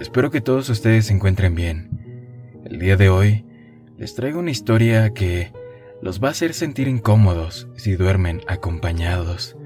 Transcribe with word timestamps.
Espero 0.00 0.30
que 0.30 0.40
todos 0.40 0.68
ustedes 0.70 1.06
se 1.06 1.14
encuentren 1.14 1.54
bien. 1.54 1.88
El 2.64 2.78
día 2.78 2.96
de 2.96 3.08
hoy 3.08 3.44
les 3.96 4.14
traigo 4.14 4.40
una 4.40 4.50
historia 4.50 5.14
que 5.14 5.52
los 6.02 6.22
va 6.22 6.28
a 6.28 6.30
hacer 6.32 6.52
sentir 6.52 6.88
incómodos 6.88 7.68
si 7.76 7.94
duermen 7.94 8.40
acompañados. 8.48 9.56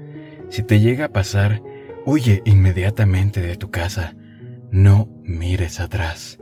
Si 0.49 0.61
te 0.61 0.79
llega 0.79 1.05
a 1.05 1.11
pasar, 1.11 1.63
huye 2.05 2.43
inmediatamente 2.45 3.41
de 3.41 3.57
tu 3.57 3.71
casa. 3.71 4.15
No 4.71 5.09
mires 5.23 5.79
atrás. 5.79 6.39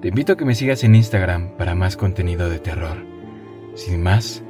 Te 0.00 0.08
invito 0.08 0.32
a 0.32 0.36
que 0.36 0.46
me 0.46 0.54
sigas 0.54 0.82
en 0.82 0.94
Instagram 0.94 1.56
para 1.58 1.74
más 1.74 1.96
contenido 1.96 2.48
de 2.48 2.60
terror. 2.60 2.96
Sin 3.74 4.02
más, 4.02 4.42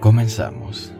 comenzamos. 0.00 0.92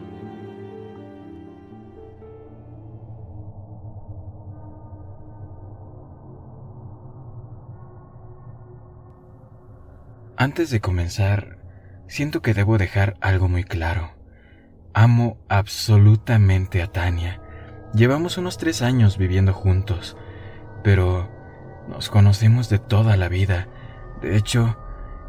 Antes 10.41 10.71
de 10.71 10.81
comenzar, 10.81 11.59
siento 12.07 12.41
que 12.41 12.55
debo 12.55 12.79
dejar 12.79 13.15
algo 13.21 13.47
muy 13.47 13.63
claro. 13.63 14.15
Amo 14.91 15.37
absolutamente 15.49 16.81
a 16.81 16.87
Tania. 16.87 17.39
Llevamos 17.93 18.39
unos 18.39 18.57
tres 18.57 18.81
años 18.81 19.19
viviendo 19.19 19.53
juntos, 19.53 20.17
pero 20.83 21.29
nos 21.87 22.09
conocemos 22.09 22.69
de 22.69 22.79
toda 22.79 23.17
la 23.17 23.29
vida. 23.29 23.67
De 24.23 24.35
hecho, 24.35 24.79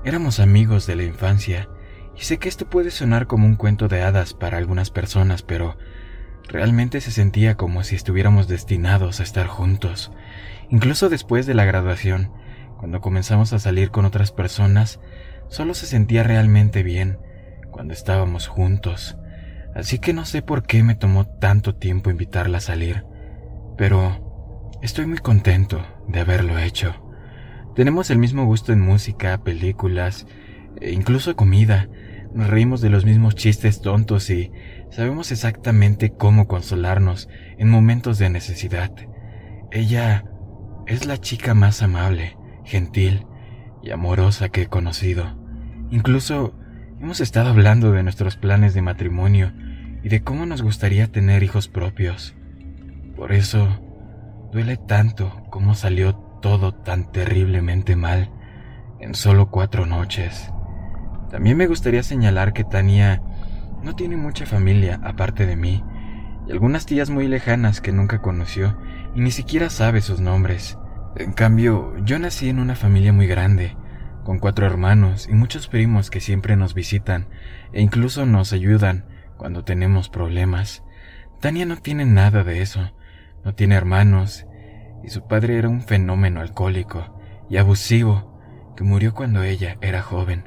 éramos 0.03 0.41
amigos 0.41 0.87
de 0.87 0.97
la 0.97 1.03
infancia, 1.03 1.69
y 2.17 2.23
sé 2.23 2.39
que 2.39 2.49
esto 2.49 2.71
puede 2.71 2.91
sonar 2.91 3.27
como 3.27 3.47
un 3.47 3.57
cuento 3.57 3.89
de 3.89 4.01
hadas 4.01 4.33
para 4.33 4.57
algunas 4.57 4.89
personas, 4.89 5.43
pero 5.43 5.77
realmente 6.49 7.03
se 7.03 7.11
sentía 7.11 7.59
como 7.59 7.85
si 7.85 7.97
estuviéramos 7.97 8.49
destinados 8.49 9.21
a 9.21 9.25
estar 9.25 9.47
juntos. 9.47 10.11
Incluso 10.71 11.11
después 11.11 11.45
de 11.45 11.53
la 11.53 11.67
graduación, 11.67 12.33
cuando 12.83 13.01
comenzamos 13.01 13.53
a 13.53 13.61
salir 13.61 13.93
con 13.93 14.07
otras 14.07 14.33
personas, 14.33 14.99
solo 15.47 15.73
se 15.73 15.87
sentía 15.87 16.25
realmente 16.25 16.83
bien 16.83 17.17
cuando 17.71 17.95
estábamos 17.95 18.49
juntos, 18.49 19.17
así 19.77 20.01
que 20.01 20.13
no 20.13 20.25
sé 20.25 20.43
por 20.43 20.65
qué 20.65 20.83
me 20.83 20.97
tomó 20.97 21.25
tanto 21.25 21.77
tiempo 21.77 22.11
invitarla 22.11 22.59
a 22.59 22.61
salir, 22.61 23.05
pero 23.79 24.75
estoy 24.83 25.07
muy 25.07 25.19
contento 25.19 25.81
de 26.09 26.19
haberlo 26.19 26.59
hecho. 26.59 27.09
Tenemos 27.77 28.11
el 28.11 28.19
mismo 28.19 28.47
gusto 28.47 28.73
en 28.73 28.81
música, 28.81 29.39
películas, 29.45 30.27
e 30.81 30.91
incluso 30.91 31.37
comida, 31.37 31.89
nos 32.35 32.49
reímos 32.49 32.81
de 32.81 32.91
los 32.91 33.05
mismos 33.05 33.37
chistes 33.37 33.81
tontos 33.81 34.29
y 34.29 34.51
sabemos 34.91 35.31
exactamente 35.31 36.11
cómo 36.11 36.49
consolarnos 36.49 37.29
en 37.59 37.69
momentos 37.69 38.19
de 38.19 38.29
necesidad. 38.29 38.91
Ella 39.71 40.25
es 40.89 41.07
la 41.07 41.19
chica 41.19 41.55
más 41.55 41.81
amable, 41.81 42.37
gentil 42.65 43.27
y 43.83 43.91
amorosa 43.91 44.49
que 44.49 44.63
he 44.63 44.67
conocido. 44.67 45.37
Incluso 45.91 46.55
hemos 47.01 47.21
estado 47.21 47.51
hablando 47.51 47.93
de 47.93 48.03
nuestros 48.03 48.37
planes 48.37 48.75
de 48.75 48.83
matrimonio 48.83 49.53
y 50.03 50.09
de 50.09 50.23
cómo 50.23 50.47
nos 50.47 50.63
gustaría 50.63 51.07
tener 51.09 51.43
hijos 51.43 51.69
propios. 51.69 52.35
Por 53.17 53.33
eso, 53.33 53.69
duele 54.53 54.77
tanto 54.77 55.43
cómo 55.51 55.75
salió 55.75 56.15
todo 56.43 56.73
tan 56.73 57.11
terriblemente 57.13 57.97
mal 57.97 58.31
en 59.01 59.15
solo 59.15 59.51
cuatro 59.51 59.87
noches. 59.87 60.51
También 61.31 61.57
me 61.57 61.67
gustaría 61.67 62.03
señalar 62.03 62.53
que 62.53 62.65
Tania 62.65 63.23
no 63.83 63.97
tiene 63.97 64.17
mucha 64.17 64.47
familia 64.47 65.01
aparte 65.03 65.47
de 65.47 65.57
mí, 65.57 65.83
y 66.47 66.53
algunas 66.53 66.87
tías 66.87 67.11
muy 67.11 67.29
lejanas 67.29 67.81
que 67.81 67.93
nunca 67.93 68.21
conoció 68.21 68.77
y 69.15 69.21
ni 69.21 69.31
siquiera 69.31 69.71
sabe 69.71 70.01
sus 70.01 70.21
nombres. 70.21 70.79
En 71.15 71.33
cambio, 71.33 71.95
yo 72.05 72.19
nací 72.19 72.49
en 72.49 72.59
una 72.59 72.75
familia 72.75 73.13
muy 73.13 73.27
grande, 73.27 73.77
con 74.25 74.39
cuatro 74.39 74.65
hermanos 74.67 75.29
y 75.29 75.35
muchos 75.35 75.69
primos 75.69 76.11
que 76.11 76.21
siempre 76.21 76.57
nos 76.57 76.73
visitan 76.73 77.29
e 77.73 77.83
incluso 77.83 78.25
nos 78.25 78.55
ayudan 78.55 79.05
cuando 79.37 79.63
tenemos 79.63 80.09
problemas. 80.09 80.83
Tania 81.41 81.67
no 81.67 81.77
tiene 81.77 82.07
nada 82.07 82.45
de 82.45 82.63
eso, 82.63 82.93
no 83.45 83.55
tiene 83.55 83.75
hermanos, 83.75 84.47
y 85.05 85.11
su 85.11 85.27
padre 85.27 85.59
era 85.59 85.69
un 85.69 85.83
fenómeno 85.83 86.41
alcohólico 86.41 87.21
y 87.51 87.59
abusivo 87.59 88.41
que 88.75 88.85
murió 88.85 89.13
cuando 89.13 89.43
ella 89.43 89.77
era 89.83 90.01
joven. 90.01 90.45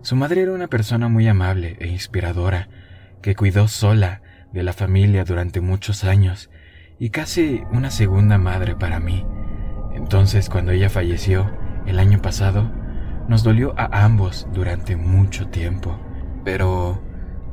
Su 0.00 0.16
madre 0.16 0.42
era 0.42 0.52
una 0.52 0.68
persona 0.68 1.08
muy 1.08 1.28
amable 1.28 1.76
e 1.78 1.88
inspiradora, 1.88 2.68
que 3.20 3.34
cuidó 3.34 3.68
sola 3.68 4.22
de 4.52 4.62
la 4.62 4.72
familia 4.72 5.24
durante 5.24 5.60
muchos 5.60 6.04
años 6.04 6.48
y 6.98 7.10
casi 7.10 7.62
una 7.70 7.90
segunda 7.90 8.38
madre 8.38 8.76
para 8.76 8.98
mí. 8.98 9.26
Entonces, 9.96 10.48
cuando 10.48 10.72
ella 10.72 10.90
falleció 10.90 11.50
el 11.86 11.98
año 11.98 12.20
pasado, 12.20 12.70
nos 13.28 13.42
dolió 13.42 13.74
a 13.76 14.04
ambos 14.04 14.46
durante 14.52 14.94
mucho 14.94 15.48
tiempo. 15.48 15.98
Pero 16.44 17.02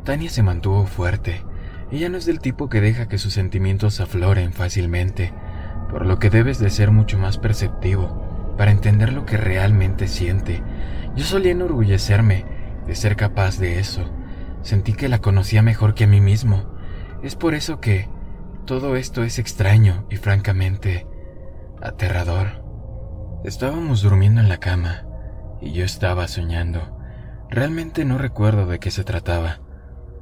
Tania 0.04 0.30
se 0.30 0.44
mantuvo 0.44 0.86
fuerte. 0.86 1.42
Ella 1.90 2.10
no 2.10 2.18
es 2.18 2.26
del 2.26 2.40
tipo 2.40 2.70
que 2.70 2.82
deja 2.82 3.08
que 3.08 3.18
sus 3.18 3.34
sentimientos 3.34 4.00
afloren 4.00 4.52
fácilmente, 4.52 5.34
por 5.90 6.06
lo 6.06 6.20
que 6.20 6.30
debes 6.30 6.60
de 6.60 6.70
ser 6.70 6.92
mucho 6.92 7.18
más 7.18 7.38
perceptivo 7.38 8.54
para 8.58 8.72
entender 8.72 9.14
lo 9.14 9.26
que 9.26 9.38
realmente 9.38 10.08
siente. 10.08 10.62
Yo 11.16 11.24
solía 11.24 11.54
enorgullecerme 11.54 12.46
de 12.86 12.96
ser 12.96 13.16
capaz 13.16 13.58
de 13.58 13.80
eso. 13.80 14.12
Sentí 14.64 14.94
que 14.94 15.10
la 15.10 15.20
conocía 15.20 15.62
mejor 15.62 15.94
que 15.94 16.04
a 16.04 16.08
mí 16.08 16.20
mismo. 16.20 16.66
Es 17.24 17.36
por 17.36 17.54
eso 17.54 17.80
que 17.80 18.10
todo 18.66 18.96
esto 18.96 19.24
es 19.24 19.40
extraño 19.40 20.06
y 20.10 20.18
francamente 20.18 21.08
aterrador. 21.84 22.64
Estábamos 23.44 24.02
durmiendo 24.02 24.40
en 24.40 24.48
la 24.48 24.58
cama 24.58 25.06
y 25.60 25.74
yo 25.74 25.84
estaba 25.84 26.28
soñando. 26.30 26.98
Realmente 27.50 28.06
no 28.06 28.18
recuerdo 28.18 28.66
de 28.66 28.80
qué 28.80 28.90
se 28.90 29.04
trataba, 29.04 29.60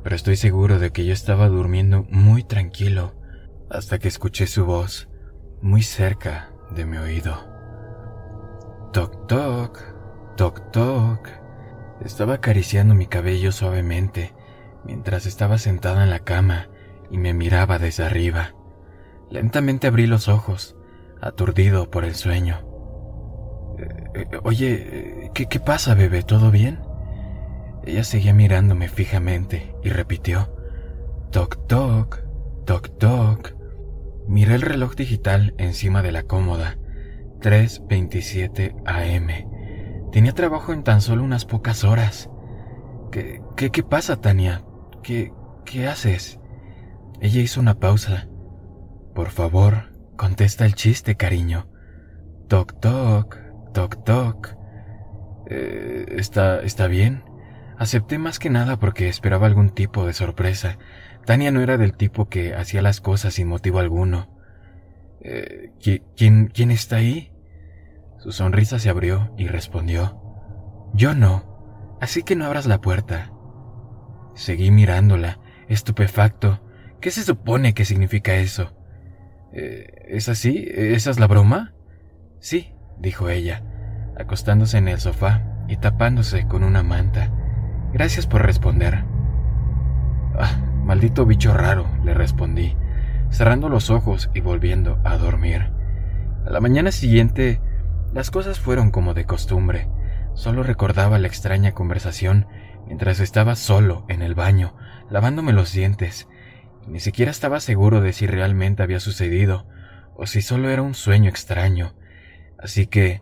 pero 0.03 0.15
estoy 0.15 0.37
seguro 0.37 0.79
de 0.79 0.91
que 0.91 1.05
yo 1.05 1.13
estaba 1.13 1.47
durmiendo 1.47 2.05
muy 2.09 2.43
tranquilo 2.43 3.13
hasta 3.69 3.99
que 3.99 4.07
escuché 4.07 4.47
su 4.47 4.65
voz 4.65 5.07
muy 5.61 5.83
cerca 5.83 6.49
de 6.71 6.85
mi 6.85 6.97
oído. 6.97 7.37
Toc 8.91 9.27
toc, 9.27 9.79
toc 10.35 10.71
toc. 10.71 11.29
Estaba 12.03 12.35
acariciando 12.35 12.95
mi 12.95 13.05
cabello 13.05 13.51
suavemente 13.51 14.33
mientras 14.83 15.27
estaba 15.27 15.59
sentada 15.59 16.03
en 16.03 16.09
la 16.09 16.19
cama 16.19 16.69
y 17.11 17.19
me 17.19 17.35
miraba 17.35 17.77
desde 17.77 18.03
arriba. 18.03 18.55
Lentamente 19.29 19.85
abrí 19.85 20.07
los 20.07 20.27
ojos 20.27 20.75
aturdido 21.21 21.89
por 21.89 22.03
el 22.03 22.15
sueño. 22.15 22.67
Eh, 23.77 24.25
eh, 24.31 24.39
oye, 24.43 25.31
¿qué, 25.33 25.45
¿qué 25.45 25.59
pasa, 25.59 25.93
bebé? 25.93 26.23
¿Todo 26.23 26.51
bien? 26.51 26.79
Ella 27.85 28.03
seguía 28.03 28.33
mirándome 28.33 28.89
fijamente 28.89 29.75
y 29.83 29.89
repitió, 29.89 30.55
Toc 31.31 31.65
toc, 31.67 32.19
toc 32.65 32.97
toc. 32.97 33.55
Miré 34.27 34.55
el 34.55 34.61
reloj 34.61 34.95
digital 34.95 35.55
encima 35.57 36.01
de 36.01 36.11
la 36.11 36.23
cómoda, 36.23 36.77
3.27 37.39 38.75
am. 38.85 40.11
Tenía 40.11 40.33
trabajo 40.33 40.73
en 40.73 40.83
tan 40.83 41.01
solo 41.01 41.23
unas 41.23 41.45
pocas 41.45 41.83
horas. 41.83 42.29
¿Qué, 43.11 43.41
qué, 43.55 43.71
qué 43.71 43.83
pasa, 43.83 44.17
Tania? 44.17 44.63
¿Qué, 45.01 45.31
¿Qué 45.65 45.87
haces? 45.87 46.39
Ella 47.21 47.41
hizo 47.41 47.61
una 47.61 47.79
pausa. 47.79 48.27
Por 49.15 49.29
favor, 49.29 49.90
Contesta 50.21 50.67
el 50.67 50.75
chiste, 50.75 51.15
cariño. 51.15 51.67
Toc 52.47 52.79
toc, 52.79 53.39
toc 53.73 54.03
toc. 54.05 54.55
Eh, 55.47 56.05
¿Está, 56.09 56.61
¿Está 56.61 56.85
bien? 56.85 57.23
Acepté 57.79 58.19
más 58.19 58.37
que 58.37 58.51
nada 58.51 58.77
porque 58.77 59.09
esperaba 59.09 59.47
algún 59.47 59.71
tipo 59.71 60.05
de 60.05 60.13
sorpresa. 60.13 60.77
Tania 61.25 61.49
no 61.49 61.61
era 61.61 61.79
del 61.79 61.97
tipo 61.97 62.29
que 62.29 62.53
hacía 62.53 62.83
las 62.83 63.01
cosas 63.01 63.33
sin 63.33 63.47
motivo 63.47 63.79
alguno. 63.79 64.29
Eh, 65.21 65.71
¿quién, 66.15 66.49
¿Quién 66.49 66.69
está 66.69 66.97
ahí? 66.97 67.33
Su 68.19 68.31
sonrisa 68.31 68.77
se 68.77 68.91
abrió 68.91 69.33
y 69.39 69.47
respondió. 69.47 70.21
Yo 70.93 71.15
no, 71.15 71.97
así 71.99 72.21
que 72.21 72.35
no 72.35 72.45
abras 72.45 72.67
la 72.67 72.79
puerta. 72.79 73.31
Seguí 74.35 74.69
mirándola, 74.69 75.39
estupefacto. 75.67 76.61
¿Qué 77.01 77.09
se 77.09 77.23
supone 77.23 77.73
que 77.73 77.85
significa 77.85 78.35
eso? 78.35 78.77
Eh, 79.53 80.07
¿Es 80.07 80.29
así? 80.29 80.65
¿Esa 80.69 81.11
es 81.11 81.19
la 81.19 81.27
broma? 81.27 81.73
Sí, 82.39 82.73
dijo 82.99 83.29
ella. 83.29 83.63
acostándose 84.17 84.77
en 84.77 84.87
el 84.87 84.99
sofá 84.99 85.41
y 85.67 85.77
tapándose 85.77 86.47
con 86.47 86.63
una 86.63 86.83
manta. 86.83 87.31
Gracias 87.93 88.27
por 88.27 88.45
responder. 88.45 89.03
Ah, 90.37 90.59
maldito 90.83 91.25
bicho 91.25 91.53
raro, 91.53 91.87
le 92.03 92.13
respondí, 92.13 92.75
cerrando 93.29 93.69
los 93.69 93.89
ojos 93.89 94.29
y 94.33 94.41
volviendo 94.41 94.99
a 95.03 95.17
dormir. 95.17 95.71
A 96.45 96.49
la 96.49 96.61
mañana 96.61 96.91
siguiente, 96.91 97.61
las 98.13 98.31
cosas 98.31 98.59
fueron 98.59 98.91
como 98.91 99.13
de 99.13 99.25
costumbre. 99.25 99.87
Solo 100.33 100.63
recordaba 100.63 101.19
la 101.19 101.27
extraña 101.27 101.73
conversación 101.73 102.47
mientras 102.85 103.19
estaba 103.19 103.55
solo 103.55 104.05
en 104.07 104.21
el 104.21 104.35
baño, 104.35 104.75
lavándome 105.09 105.53
los 105.53 105.73
dientes. 105.73 106.27
Ni 106.87 106.99
siquiera 106.99 107.31
estaba 107.31 107.59
seguro 107.59 108.01
de 108.01 108.13
si 108.13 108.27
realmente 108.27 108.83
había 108.83 108.99
sucedido 108.99 109.67
o 110.15 110.25
si 110.25 110.41
solo 110.41 110.69
era 110.69 110.81
un 110.81 110.93
sueño 110.93 111.29
extraño. 111.29 111.93
Así 112.59 112.87
que 112.87 113.21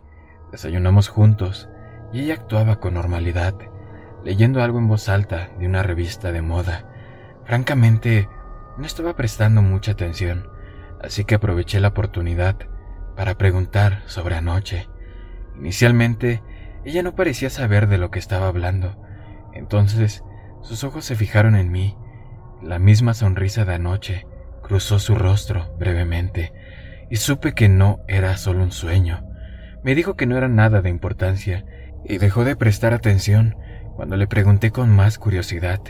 desayunamos 0.52 1.08
juntos 1.08 1.68
y 2.12 2.20
ella 2.20 2.34
actuaba 2.34 2.80
con 2.80 2.94
normalidad, 2.94 3.54
leyendo 4.24 4.62
algo 4.62 4.78
en 4.78 4.88
voz 4.88 5.08
alta 5.08 5.50
de 5.58 5.66
una 5.66 5.82
revista 5.82 6.32
de 6.32 6.42
moda. 6.42 6.86
Francamente, 7.44 8.28
no 8.76 8.86
estaba 8.86 9.16
prestando 9.16 9.62
mucha 9.62 9.92
atención, 9.92 10.48
así 11.02 11.24
que 11.24 11.34
aproveché 11.34 11.80
la 11.80 11.88
oportunidad 11.88 12.56
para 13.16 13.36
preguntar 13.36 14.02
sobre 14.06 14.36
anoche. 14.36 14.88
Inicialmente, 15.56 16.42
ella 16.84 17.02
no 17.02 17.14
parecía 17.14 17.50
saber 17.50 17.88
de 17.88 17.98
lo 17.98 18.10
que 18.10 18.18
estaba 18.18 18.48
hablando, 18.48 18.96
entonces 19.52 20.24
sus 20.62 20.84
ojos 20.84 21.04
se 21.04 21.16
fijaron 21.16 21.56
en 21.56 21.70
mí. 21.70 21.96
La 22.62 22.78
misma 22.78 23.14
sonrisa 23.14 23.64
de 23.64 23.74
anoche 23.74 24.26
cruzó 24.62 24.98
su 24.98 25.14
rostro 25.14 25.74
brevemente, 25.78 26.52
y 27.08 27.16
supe 27.16 27.54
que 27.54 27.68
no 27.68 28.00
era 28.06 28.36
solo 28.36 28.62
un 28.62 28.70
sueño. 28.70 29.26
Me 29.82 29.94
dijo 29.94 30.14
que 30.14 30.26
no 30.26 30.36
era 30.36 30.48
nada 30.48 30.82
de 30.82 30.90
importancia, 30.90 31.64
y 32.04 32.18
dejó 32.18 32.44
de 32.44 32.56
prestar 32.56 32.92
atención 32.92 33.56
cuando 33.96 34.16
le 34.16 34.26
pregunté 34.26 34.70
con 34.70 34.90
más 34.90 35.18
curiosidad, 35.18 35.80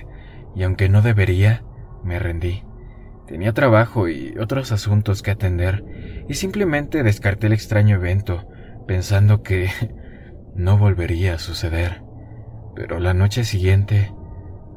y 0.55 0.63
aunque 0.63 0.89
no 0.89 1.03
debería, 1.03 1.65
me 2.05 2.19
rendí. 2.19 2.65
Tenía 3.27 3.53
trabajo 3.53 4.09
y 4.09 4.37
otros 4.39 4.73
asuntos 4.73 5.23
que 5.23 5.31
atender, 5.31 5.85
y 6.29 6.35
simplemente 6.35 7.03
descarté 7.03 7.49
el 7.49 7.53
extraño 7.53 7.97
evento, 7.97 8.49
pensando 8.87 9.43
que 9.43 9.71
no 10.55 10.79
volvería 10.79 11.35
a 11.35 11.39
suceder. 11.39 12.03
Pero 12.75 13.01
la 13.01 13.13
noche 13.13 13.45
siguiente 13.45 14.13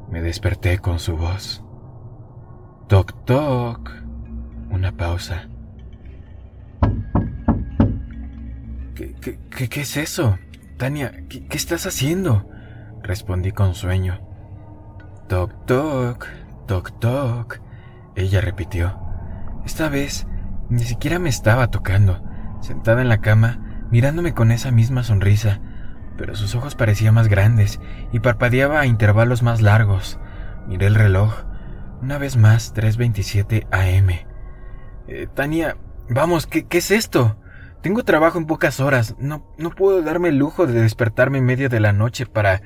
me 0.10 0.22
desperté 0.22 0.80
con 0.80 1.00
su 1.00 1.18
voz. 1.18 1.62
Toc 2.88 3.13
toc. 3.25 3.91
Una 4.69 4.91
pausa. 4.91 5.47
¿Qué, 8.95 9.15
qué, 9.15 9.69
qué, 9.69 9.81
es 9.81 9.97
eso? 9.97 10.38
Tania, 10.77 11.12
¿qué, 11.30 11.45
¿qué, 11.47 11.57
estás 11.57 11.85
haciendo? 11.85 12.47
Respondí 13.01 13.51
con 13.51 13.74
sueño. 13.74 14.19
Toc 15.30 15.65
toc, 15.65 16.27
toc 16.68 17.00
toc. 17.00 17.59
Ella 18.15 18.41
repitió. 18.41 19.00
Esta 19.65 19.89
vez 19.89 20.27
ni 20.69 20.83
siquiera 20.83 21.19
me 21.19 21.29
estaba 21.29 21.68
tocando, 21.68 22.21
sentada 22.62 23.01
en 23.01 23.09
la 23.09 23.19
cama, 23.19 23.86
mirándome 23.91 24.33
con 24.33 24.51
esa 24.51 24.71
misma 24.71 25.03
sonrisa, 25.03 25.59
pero 26.18 26.36
sus 26.36 26.56
ojos 26.56 26.75
parecían 26.75 27.13
más 27.13 27.27
grandes 27.27 27.79
y 28.12 28.19
parpadeaba 28.19 28.81
a 28.81 28.86
intervalos 28.86 29.41
más 29.41 29.62
largos. 29.62 30.19
Miré 30.68 30.88
el 30.88 30.95
reloj. 30.95 31.45
Una 32.03 32.17
vez 32.17 32.35
más, 32.35 32.73
3.27 32.75 33.65
AM. 33.71 34.09
Eh, 35.07 35.27
Tania, 35.33 35.77
vamos, 36.09 36.47
¿qué, 36.47 36.65
¿qué, 36.67 36.79
es 36.79 36.91
esto? 36.91 37.38
Tengo 37.81 38.03
trabajo 38.03 38.38
en 38.38 38.45
pocas 38.45 38.81
horas. 38.81 39.15
No, 39.19 39.47
no 39.57 39.69
puedo 39.69 40.01
darme 40.01 40.27
el 40.27 40.38
lujo 40.38 40.67
de 40.67 40.81
despertarme 40.81 41.38
en 41.38 41.45
medio 41.45 41.69
de 41.69 41.79
la 41.79 41.94
noche 41.94 42.25
para 42.25 42.61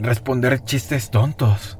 responder 0.00 0.64
chistes 0.64 1.12
tontos. 1.12 1.78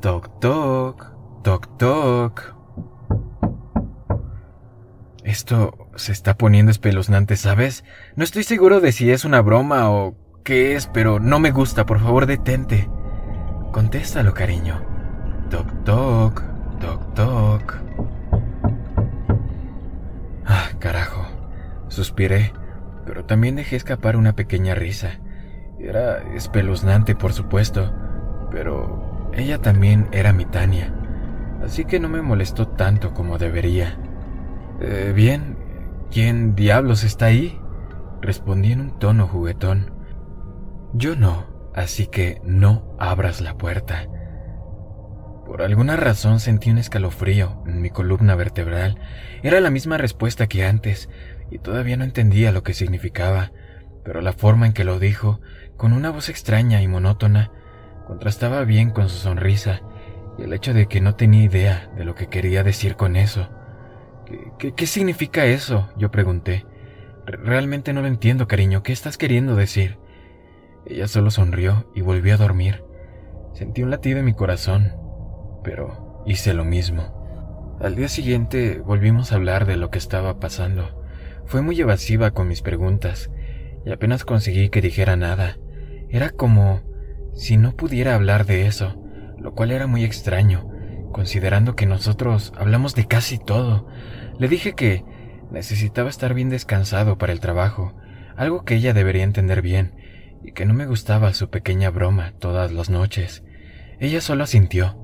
Toc 0.00 0.38
toc, 0.38 1.12
toc 1.42 1.76
toc. 1.78 2.54
Esto 5.24 5.88
se 5.96 6.12
está 6.12 6.38
poniendo 6.38 6.70
espeluznante, 6.70 7.34
¿sabes? 7.34 7.82
No 8.14 8.22
estoy 8.22 8.44
seguro 8.44 8.78
de 8.78 8.92
si 8.92 9.10
es 9.10 9.24
una 9.24 9.40
broma 9.40 9.90
o 9.90 10.14
qué 10.44 10.76
es, 10.76 10.86
pero 10.86 11.18
no 11.18 11.40
me 11.40 11.50
gusta. 11.50 11.86
Por 11.86 11.98
favor, 11.98 12.26
detente. 12.26 12.88
Contéstalo, 13.72 14.32
cariño. 14.32 14.91
Toc, 15.52 15.68
toc, 15.84 16.42
toc, 16.80 17.14
toc. 17.14 17.74
Ah, 20.46 20.70
carajo. 20.78 21.26
Suspiré, 21.88 22.54
pero 23.04 23.26
también 23.26 23.56
dejé 23.56 23.76
escapar 23.76 24.16
una 24.16 24.32
pequeña 24.32 24.74
risa. 24.74 25.20
Era 25.78 26.22
espeluznante, 26.34 27.14
por 27.14 27.34
supuesto, 27.34 27.92
pero 28.50 29.30
ella 29.34 29.58
también 29.58 30.08
era 30.10 30.32
mi 30.32 30.46
Tania, 30.46 30.94
así 31.62 31.84
que 31.84 32.00
no 32.00 32.08
me 32.08 32.22
molestó 32.22 32.68
tanto 32.68 33.12
como 33.12 33.36
debería. 33.36 33.98
Eh, 34.80 35.12
bien, 35.14 35.58
¿quién 36.10 36.54
diablos 36.54 37.04
está 37.04 37.26
ahí? 37.26 37.60
Respondí 38.22 38.72
en 38.72 38.80
un 38.80 38.98
tono 38.98 39.26
juguetón. 39.26 39.92
Yo 40.94 41.14
no, 41.14 41.44
así 41.74 42.06
que 42.06 42.40
no 42.42 42.96
abras 42.98 43.42
la 43.42 43.58
puerta. 43.58 44.08
Por 45.52 45.60
alguna 45.60 45.96
razón 45.96 46.40
sentí 46.40 46.70
un 46.70 46.78
escalofrío 46.78 47.62
en 47.66 47.82
mi 47.82 47.90
columna 47.90 48.34
vertebral. 48.36 48.98
Era 49.42 49.60
la 49.60 49.68
misma 49.68 49.98
respuesta 49.98 50.46
que 50.46 50.64
antes, 50.64 51.10
y 51.50 51.58
todavía 51.58 51.98
no 51.98 52.04
entendía 52.04 52.52
lo 52.52 52.62
que 52.62 52.72
significaba, 52.72 53.52
pero 54.02 54.22
la 54.22 54.32
forma 54.32 54.64
en 54.66 54.72
que 54.72 54.84
lo 54.84 54.98
dijo, 54.98 55.42
con 55.76 55.92
una 55.92 56.08
voz 56.08 56.30
extraña 56.30 56.80
y 56.80 56.88
monótona, 56.88 57.50
contrastaba 58.06 58.64
bien 58.64 58.92
con 58.92 59.10
su 59.10 59.18
sonrisa 59.18 59.82
y 60.38 60.44
el 60.44 60.54
hecho 60.54 60.72
de 60.72 60.86
que 60.86 61.02
no 61.02 61.16
tenía 61.16 61.42
idea 61.42 61.90
de 61.98 62.06
lo 62.06 62.14
que 62.14 62.28
quería 62.28 62.64
decir 62.64 62.96
con 62.96 63.14
eso. 63.14 63.50
¿Qué, 64.58 64.86
significa 64.86 65.44
eso? 65.44 65.90
Yo 65.98 66.10
pregunté. 66.10 66.64
Realmente 67.26 67.92
no 67.92 68.00
lo 68.00 68.06
entiendo, 68.06 68.48
cariño. 68.48 68.82
¿Qué 68.82 68.94
estás 68.94 69.18
queriendo 69.18 69.54
decir? 69.54 69.98
Ella 70.86 71.08
solo 71.08 71.30
sonrió 71.30 71.92
y 71.94 72.00
volvió 72.00 72.32
a 72.32 72.38
dormir. 72.38 72.82
Sentí 73.52 73.82
un 73.82 73.90
latido 73.90 74.18
en 74.18 74.24
mi 74.24 74.32
corazón, 74.32 75.01
pero 75.62 76.22
hice 76.26 76.54
lo 76.54 76.64
mismo. 76.64 77.76
Al 77.80 77.96
día 77.96 78.08
siguiente 78.08 78.78
volvimos 78.78 79.32
a 79.32 79.36
hablar 79.36 79.66
de 79.66 79.76
lo 79.76 79.90
que 79.90 79.98
estaba 79.98 80.38
pasando. 80.38 81.02
Fue 81.46 81.62
muy 81.62 81.80
evasiva 81.80 82.30
con 82.30 82.48
mis 82.48 82.62
preguntas 82.62 83.30
y 83.84 83.90
apenas 83.90 84.24
conseguí 84.24 84.68
que 84.68 84.80
dijera 84.80 85.16
nada. 85.16 85.58
Era 86.08 86.30
como 86.30 86.82
si 87.34 87.56
no 87.56 87.72
pudiera 87.72 88.14
hablar 88.14 88.46
de 88.46 88.66
eso, 88.66 89.02
lo 89.38 89.54
cual 89.54 89.72
era 89.72 89.86
muy 89.86 90.04
extraño, 90.04 90.68
considerando 91.12 91.74
que 91.74 91.86
nosotros 91.86 92.52
hablamos 92.56 92.94
de 92.94 93.06
casi 93.06 93.38
todo. 93.38 93.88
Le 94.38 94.48
dije 94.48 94.74
que 94.74 95.04
necesitaba 95.50 96.10
estar 96.10 96.34
bien 96.34 96.50
descansado 96.50 97.18
para 97.18 97.32
el 97.32 97.40
trabajo, 97.40 97.94
algo 98.36 98.64
que 98.64 98.74
ella 98.76 98.94
debería 98.94 99.24
entender 99.24 99.62
bien, 99.62 99.94
y 100.44 100.52
que 100.52 100.66
no 100.66 100.74
me 100.74 100.86
gustaba 100.86 101.34
su 101.34 101.50
pequeña 101.50 101.90
broma 101.90 102.32
todas 102.38 102.72
las 102.72 102.90
noches. 102.90 103.42
Ella 103.98 104.20
solo 104.20 104.44
asintió, 104.44 105.01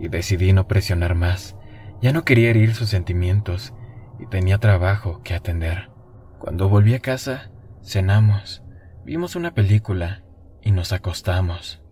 y 0.00 0.08
decidí 0.08 0.52
no 0.52 0.66
presionar 0.66 1.14
más. 1.14 1.56
Ya 2.00 2.12
no 2.12 2.24
quería 2.24 2.50
herir 2.50 2.74
sus 2.74 2.88
sentimientos, 2.88 3.74
y 4.18 4.26
tenía 4.26 4.58
trabajo 4.58 5.22
que 5.22 5.34
atender. 5.34 5.90
Cuando 6.38 6.68
volví 6.68 6.94
a 6.94 7.00
casa, 7.00 7.50
cenamos, 7.82 8.62
vimos 9.04 9.36
una 9.36 9.54
película 9.54 10.22
y 10.62 10.72
nos 10.72 10.92
acostamos. 10.92 11.82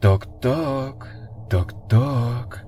Toc 0.00 0.40
toc, 0.40 1.06
toc 1.48 1.88
toc. 1.88 2.64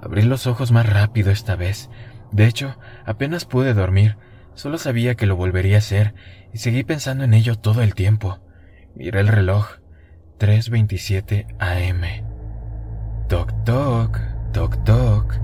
Abrí 0.00 0.22
los 0.22 0.46
ojos 0.46 0.72
más 0.72 0.88
rápido 0.88 1.30
esta 1.30 1.56
vez. 1.56 1.90
De 2.30 2.46
hecho, 2.46 2.76
apenas 3.04 3.44
pude 3.44 3.74
dormir. 3.74 4.16
Solo 4.54 4.78
sabía 4.78 5.14
que 5.14 5.26
lo 5.26 5.36
volvería 5.36 5.76
a 5.76 5.78
hacer 5.78 6.14
y 6.52 6.58
seguí 6.58 6.84
pensando 6.84 7.24
en 7.24 7.34
ello 7.34 7.56
todo 7.56 7.82
el 7.82 7.94
tiempo. 7.94 8.40
Miré 8.94 9.20
el 9.20 9.28
reloj. 9.28 9.78
3.27 10.38 11.46
am. 11.60 12.31
Toc 13.32 13.50
toc, 13.64 14.18
toc 14.52 14.84
toc. 14.84 15.34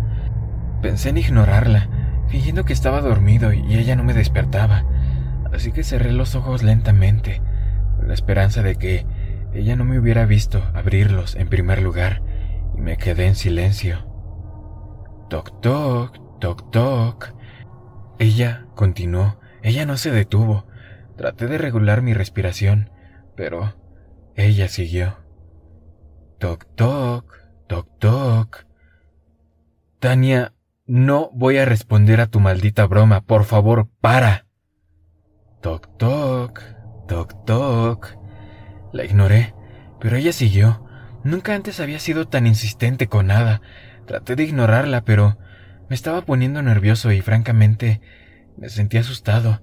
Pensé 0.83 1.09
en 1.09 1.17
ignorarla, 1.17 1.89
fingiendo 2.29 2.67
que 2.67 2.75
estaba 2.75 3.01
dormido 3.01 3.55
y 3.55 3.79
ella 3.79 3.97
no 3.97 4.05
me 4.05 4.13
despertaba. 4.13 4.85
Así 5.55 5.73
que 5.73 5.83
cerré 5.83 6.13
los 6.13 6.35
ojos 6.35 6.63
lentamente, 6.63 7.41
con 7.97 8.09
la 8.09 8.13
esperanza 8.13 8.61
de 8.63 8.77
que 8.77 9.07
ella 9.55 9.75
no 9.75 9.87
me 9.87 9.99
hubiera 9.99 10.27
visto 10.27 10.63
abrirlos 10.75 11.35
en 11.35 11.49
primer 11.49 11.81
lugar, 11.81 12.21
y 12.77 12.83
me 12.83 12.99
quedé 12.99 13.27
en 13.27 13.35
silencio. 13.35 14.07
Toc 15.31 15.59
toc, 15.63 16.19
toc 16.41 16.71
toc. 16.71 17.33
Ella 18.19 18.67
continuó, 18.75 19.41
ella 19.63 19.87
no 19.87 19.97
se 19.97 20.11
detuvo. 20.11 20.67
Traté 21.17 21.47
de 21.47 21.57
regular 21.57 22.03
mi 22.03 22.13
respiración, 22.13 22.91
pero 23.35 23.77
ella 24.35 24.69
siguió. 24.69 25.21
Toc 26.39 26.67
toc, 26.75 27.48
toc 27.69 27.87
toc. 27.99 28.67
Tania, 30.01 30.55
no 30.87 31.31
voy 31.33 31.59
a 31.59 31.65
responder 31.65 32.21
a 32.21 32.27
tu 32.27 32.41
maldita 32.41 32.87
broma, 32.87 33.21
por 33.21 33.45
favor, 33.45 33.89
para. 34.01 34.47
Toc, 35.61 35.97
toc, 35.99 36.63
toc, 37.07 37.45
toc. 37.45 38.17
La 38.93 39.05
ignoré, 39.05 39.55
pero 40.01 40.17
ella 40.17 40.33
siguió. 40.33 40.85
Nunca 41.25 41.55
antes 41.55 41.79
había 41.79 41.99
sido 41.99 42.27
tan 42.27 42.47
insistente 42.47 43.07
con 43.07 43.27
nada. 43.27 43.61
Traté 44.07 44.35
de 44.35 44.45
ignorarla, 44.45 45.05
pero 45.05 45.37
me 45.89 45.95
estaba 45.95 46.23
poniendo 46.23 46.63
nervioso 46.63 47.13
y 47.13 47.21
francamente 47.21 48.01
me 48.57 48.69
sentí 48.71 48.97
asustado. 48.97 49.63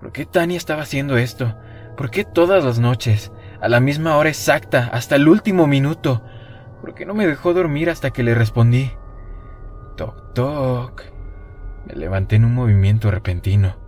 ¿Por 0.00 0.12
qué 0.12 0.26
Tania 0.26 0.56
estaba 0.56 0.82
haciendo 0.82 1.16
esto? 1.16 1.56
¿Por 1.96 2.10
qué 2.10 2.24
todas 2.24 2.64
las 2.64 2.80
noches, 2.80 3.30
a 3.60 3.68
la 3.68 3.78
misma 3.80 4.16
hora 4.16 4.28
exacta, 4.28 4.88
hasta 4.92 5.14
el 5.16 5.28
último 5.28 5.66
minuto? 5.66 6.24
¿Por 6.84 6.94
qué 6.94 7.06
no 7.06 7.14
me 7.14 7.26
dejó 7.26 7.54
dormir 7.54 7.88
hasta 7.88 8.10
que 8.10 8.22
le 8.22 8.34
respondí? 8.34 8.90
Toc, 9.96 10.34
toc. 10.34 11.02
Me 11.86 11.94
levanté 11.94 12.36
en 12.36 12.44
un 12.44 12.54
movimiento 12.54 13.10
repentino. 13.10 13.78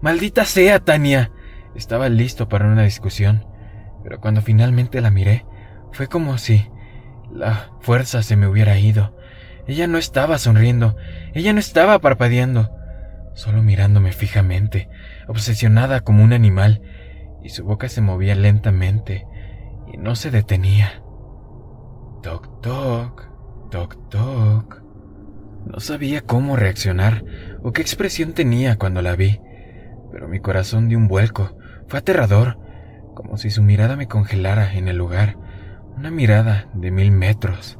Maldita 0.00 0.46
sea, 0.46 0.78
Tania. 0.78 1.32
Estaba 1.74 2.08
listo 2.08 2.48
para 2.48 2.64
una 2.64 2.84
discusión, 2.84 3.44
pero 4.02 4.22
cuando 4.22 4.40
finalmente 4.40 5.02
la 5.02 5.10
miré, 5.10 5.44
fue 5.92 6.06
como 6.06 6.38
si 6.38 6.66
la 7.30 7.72
fuerza 7.82 8.22
se 8.22 8.36
me 8.36 8.46
hubiera 8.46 8.78
ido. 8.78 9.14
Ella 9.66 9.86
no 9.86 9.98
estaba 9.98 10.38
sonriendo, 10.38 10.96
ella 11.34 11.52
no 11.52 11.60
estaba 11.60 11.98
parpadeando, 11.98 12.70
solo 13.34 13.62
mirándome 13.62 14.12
fijamente, 14.12 14.88
obsesionada 15.28 16.00
como 16.00 16.24
un 16.24 16.32
animal, 16.32 16.80
y 17.42 17.50
su 17.50 17.66
boca 17.66 17.90
se 17.90 18.00
movía 18.00 18.34
lentamente 18.34 19.26
y 19.92 19.98
no 19.98 20.14
se 20.14 20.30
detenía. 20.30 21.02
Toc, 22.22 22.60
toc, 22.60 23.28
toc, 23.70 23.96
toc. 24.10 24.82
No 25.64 25.80
sabía 25.80 26.20
cómo 26.20 26.54
reaccionar 26.56 27.24
o 27.62 27.72
qué 27.72 27.80
expresión 27.80 28.34
tenía 28.34 28.76
cuando 28.76 29.00
la 29.00 29.16
vi, 29.16 29.40
pero 30.12 30.28
mi 30.28 30.38
corazón 30.40 30.88
dio 30.88 30.98
un 30.98 31.08
vuelco. 31.08 31.56
Fue 31.88 31.98
aterrador, 31.98 32.58
como 33.14 33.38
si 33.38 33.50
su 33.50 33.62
mirada 33.62 33.96
me 33.96 34.06
congelara 34.06 34.74
en 34.74 34.88
el 34.88 34.98
lugar, 34.98 35.38
una 35.96 36.10
mirada 36.10 36.68
de 36.74 36.90
mil 36.90 37.10
metros. 37.10 37.78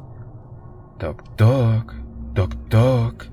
Toc, 0.97 1.35
toc, 1.35 1.93
toc, 2.33 2.69
toc. 2.69 3.25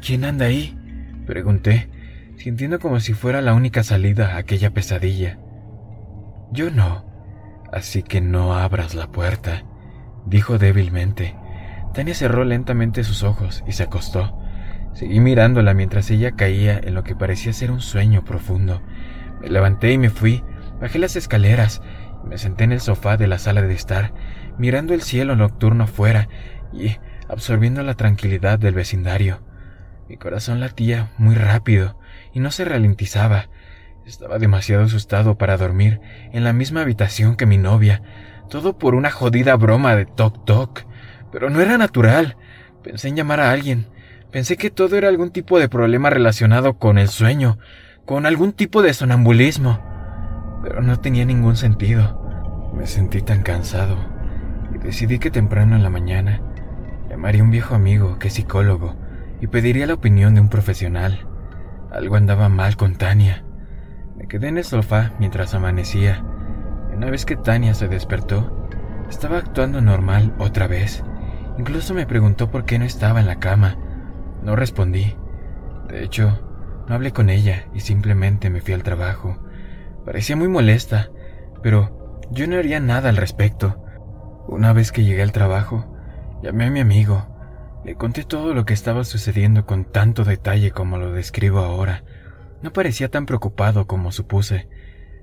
¿Quién 0.00 0.24
anda 0.24 0.46
ahí? 0.46 0.78
Pregunté, 1.26 1.90
sintiendo 2.36 2.78
como 2.78 3.00
si 3.00 3.14
fuera 3.14 3.40
la 3.40 3.54
única 3.54 3.82
salida 3.82 4.34
a 4.34 4.38
aquella 4.38 4.70
pesadilla. 4.70 5.38
Yo 6.52 6.70
no, 6.70 7.11
así 7.72 8.02
que 8.02 8.20
no 8.20 8.54
abras 8.54 8.94
la 8.94 9.08
puerta, 9.08 9.64
dijo 10.26 10.58
débilmente. 10.58 11.34
Tania 11.94 12.14
cerró 12.14 12.44
lentamente 12.44 13.04
sus 13.04 13.22
ojos 13.22 13.64
y 13.66 13.72
se 13.72 13.82
acostó. 13.82 14.38
Seguí 14.94 15.20
mirándola 15.20 15.74
mientras 15.74 16.10
ella 16.10 16.32
caía 16.32 16.78
en 16.78 16.94
lo 16.94 17.02
que 17.02 17.16
parecía 17.16 17.52
ser 17.52 17.70
un 17.70 17.80
sueño 17.80 18.24
profundo. 18.24 18.82
Me 19.40 19.48
levanté 19.48 19.92
y 19.92 19.98
me 19.98 20.10
fui, 20.10 20.44
bajé 20.80 20.98
las 20.98 21.16
escaleras 21.16 21.82
y 22.24 22.28
me 22.28 22.38
senté 22.38 22.64
en 22.64 22.72
el 22.72 22.80
sofá 22.80 23.16
de 23.16 23.26
la 23.26 23.38
sala 23.38 23.62
de 23.62 23.74
estar, 23.74 24.12
mirando 24.58 24.94
el 24.94 25.02
cielo 25.02 25.34
nocturno 25.34 25.84
afuera 25.84 26.28
y 26.72 26.96
absorbiendo 27.28 27.82
la 27.82 27.94
tranquilidad 27.94 28.58
del 28.58 28.74
vecindario. 28.74 29.40
Mi 30.08 30.16
corazón 30.16 30.60
latía 30.60 31.10
muy 31.16 31.34
rápido 31.34 31.98
y 32.32 32.40
no 32.40 32.50
se 32.50 32.64
ralentizaba. 32.64 33.48
Estaba 34.06 34.40
demasiado 34.40 34.84
asustado 34.84 35.38
para 35.38 35.56
dormir 35.56 36.00
en 36.32 36.42
la 36.42 36.52
misma 36.52 36.80
habitación 36.80 37.36
que 37.36 37.46
mi 37.46 37.56
novia, 37.56 38.02
todo 38.50 38.76
por 38.76 38.96
una 38.96 39.10
jodida 39.10 39.54
broma 39.56 39.94
de 39.94 40.06
toc 40.06 40.44
toc. 40.44 40.84
Pero 41.30 41.50
no 41.50 41.60
era 41.60 41.78
natural. 41.78 42.36
Pensé 42.82 43.08
en 43.08 43.16
llamar 43.16 43.38
a 43.40 43.52
alguien. 43.52 43.86
Pensé 44.32 44.56
que 44.56 44.70
todo 44.70 44.96
era 44.96 45.08
algún 45.08 45.30
tipo 45.30 45.60
de 45.60 45.68
problema 45.68 46.10
relacionado 46.10 46.78
con 46.78 46.98
el 46.98 47.08
sueño, 47.08 47.58
con 48.04 48.26
algún 48.26 48.52
tipo 48.52 48.82
de 48.82 48.92
sonambulismo. 48.92 49.80
Pero 50.64 50.82
no 50.82 50.98
tenía 50.98 51.24
ningún 51.24 51.56
sentido. 51.56 52.72
Me 52.74 52.86
sentí 52.86 53.22
tan 53.22 53.42
cansado 53.42 53.96
y 54.74 54.78
decidí 54.78 55.20
que 55.20 55.30
temprano 55.30 55.76
en 55.76 55.82
la 55.82 55.90
mañana 55.90 56.40
llamaría 57.08 57.42
a 57.42 57.44
un 57.44 57.50
viejo 57.50 57.74
amigo 57.74 58.18
que 58.18 58.28
es 58.28 58.34
psicólogo 58.34 58.96
y 59.40 59.46
pediría 59.46 59.86
la 59.86 59.94
opinión 59.94 60.34
de 60.34 60.40
un 60.40 60.48
profesional. 60.48 61.28
Algo 61.92 62.16
andaba 62.16 62.48
mal 62.48 62.76
con 62.76 62.96
Tania. 62.96 63.44
Me 64.16 64.28
quedé 64.28 64.48
en 64.48 64.58
el 64.58 64.64
sofá 64.64 65.12
mientras 65.18 65.54
amanecía. 65.54 66.24
Una 66.94 67.10
vez 67.10 67.24
que 67.24 67.36
Tania 67.36 67.74
se 67.74 67.88
despertó, 67.88 68.68
estaba 69.08 69.38
actuando 69.38 69.80
normal 69.80 70.34
otra 70.38 70.66
vez. 70.66 71.02
Incluso 71.58 71.94
me 71.94 72.06
preguntó 72.06 72.50
por 72.50 72.64
qué 72.64 72.78
no 72.78 72.84
estaba 72.84 73.20
en 73.20 73.26
la 73.26 73.38
cama. 73.38 73.76
No 74.42 74.56
respondí. 74.56 75.16
De 75.88 76.02
hecho, 76.02 76.38
no 76.88 76.94
hablé 76.94 77.12
con 77.12 77.30
ella 77.30 77.66
y 77.74 77.80
simplemente 77.80 78.50
me 78.50 78.60
fui 78.60 78.74
al 78.74 78.82
trabajo. 78.82 79.38
Parecía 80.04 80.36
muy 80.36 80.48
molesta, 80.48 81.10
pero 81.62 82.26
yo 82.30 82.46
no 82.46 82.56
haría 82.56 82.80
nada 82.80 83.08
al 83.08 83.16
respecto. 83.16 83.84
Una 84.48 84.72
vez 84.72 84.92
que 84.92 85.04
llegué 85.04 85.22
al 85.22 85.32
trabajo, 85.32 85.94
llamé 86.42 86.66
a 86.66 86.70
mi 86.70 86.80
amigo. 86.80 87.28
Le 87.84 87.94
conté 87.94 88.24
todo 88.24 88.54
lo 88.54 88.64
que 88.64 88.74
estaba 88.74 89.04
sucediendo 89.04 89.66
con 89.66 89.84
tanto 89.84 90.24
detalle 90.24 90.70
como 90.70 90.98
lo 90.98 91.12
describo 91.12 91.60
ahora. 91.60 92.04
No 92.62 92.72
parecía 92.72 93.10
tan 93.10 93.26
preocupado 93.26 93.86
como 93.86 94.12
supuse, 94.12 94.68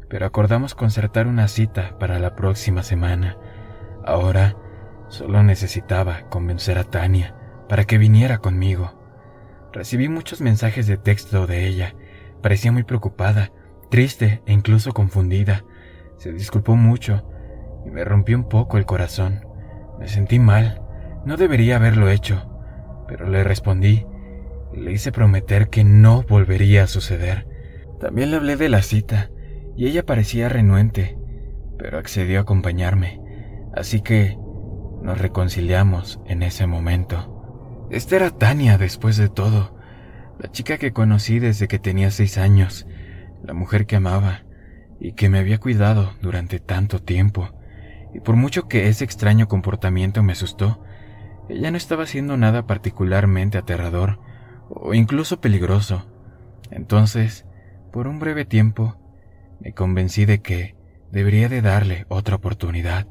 pero 0.10 0.25
acordamos 0.25 0.75
concertar 0.75 1.27
una 1.27 1.48
cita 1.48 1.98
para 2.00 2.19
la 2.19 2.36
próxima 2.36 2.84
semana. 2.84 3.38
Ahora 4.05 4.55
Solo 5.10 5.41
necesitaba 5.41 6.29
convencer 6.29 6.77
a 6.77 6.84
Tania 6.84 7.36
para 7.67 7.86
que 7.86 7.98
viniera 7.98 8.38
conmigo. 8.38 8.93
Recibí 9.74 10.08
muchos 10.08 10.39
mensajes 10.39 10.86
de 10.86 10.98
texto 10.98 11.48
de 11.48 11.67
ella. 11.67 11.96
Parecía 12.43 12.72
muy 12.72 12.84
preocupada, 12.84 13.51
triste 13.89 14.43
e 14.46 14.53
incluso 14.53 14.93
confundida. 14.93 15.65
Se 16.17 16.31
disculpó 16.31 16.75
mucho 16.75 17.27
y 17.86 17.89
me 17.89 18.03
rompió 18.03 18.38
un 18.38 18.48
poco 18.48 18.77
el 18.77 18.86
corazón. 18.86 19.48
Me 20.00 20.08
sentí 20.08 20.38
mal. 20.38 20.84
No 21.25 21.38
debería 21.38 21.77
haberlo 21.77 22.10
hecho, 22.10 22.48
pero 23.08 23.27
le 23.27 23.43
respondí 23.43 24.05
le 24.73 24.91
hice 24.91 25.11
prometer 25.11 25.69
que 25.69 25.83
no 25.83 26.23
volvería 26.23 26.83
a 26.83 26.88
suceder. 26.88 27.47
También 27.99 28.31
le 28.31 28.38
hablé 28.38 28.55
de 28.55 28.69
la 28.69 28.81
cita 28.81 29.29
y 29.75 29.88
ella 29.88 30.05
parecía 30.05 30.49
renuente, 30.49 31.17
pero 31.77 31.97
accedió 31.97 32.39
a 32.39 32.41
acompañarme. 32.41 33.21
Así 33.75 34.01
que 34.01 34.38
nos 35.01 35.17
reconciliamos 35.17 36.19
en 36.25 36.43
ese 36.43 36.67
momento. 36.67 37.88
Esta 37.89 38.17
era 38.17 38.29
Tania 38.31 38.77
después 38.77 39.17
de 39.17 39.29
todo, 39.29 39.75
la 40.39 40.51
chica 40.51 40.77
que 40.77 40.93
conocí 40.93 41.39
desde 41.39 41.67
que 41.67 41.79
tenía 41.79 42.11
seis 42.11 42.38
años, 42.38 42.88
la 43.43 43.53
mujer 43.53 43.85
que 43.85 43.95
amaba 43.95 44.43
y 44.99 45.13
que 45.13 45.29
me 45.29 45.39
había 45.39 45.59
cuidado 45.59 46.13
durante 46.21 46.59
tanto 46.59 47.01
tiempo. 47.01 47.49
Y 48.13 48.19
por 48.19 48.35
mucho 48.35 48.67
que 48.67 48.88
ese 48.88 49.03
extraño 49.03 49.47
comportamiento 49.47 50.23
me 50.23 50.33
asustó, 50.33 50.83
ella 51.47 51.71
no 51.71 51.77
estaba 51.77 52.03
haciendo 52.03 52.38
nada 52.38 52.67
particularmente 52.67 53.57
aterrador 53.57 54.19
o 54.69 54.93
incluso 54.93 55.41
peligroso. 55.41 56.05
Entonces, 56.71 57.45
por 57.91 58.07
un 58.07 58.19
breve 58.19 58.45
tiempo, 58.45 58.95
me 59.59 59.73
convencí 59.73 60.25
de 60.25 60.41
que 60.41 60.75
debería 61.11 61.49
de 61.49 61.61
darle 61.61 62.05
otra 62.09 62.35
oportunidad. 62.35 63.07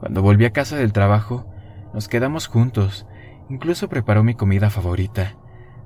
Cuando 0.00 0.22
volví 0.22 0.44
a 0.44 0.52
casa 0.52 0.76
del 0.76 0.92
trabajo, 0.92 1.48
nos 1.94 2.08
quedamos 2.08 2.46
juntos. 2.46 3.06
Incluso 3.48 3.88
preparó 3.88 4.24
mi 4.24 4.34
comida 4.34 4.70
favorita. 4.70 5.36